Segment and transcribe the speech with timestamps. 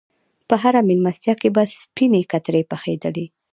[0.47, 3.25] په هره میلمستیا کې به سپینې کترې پخېدلې.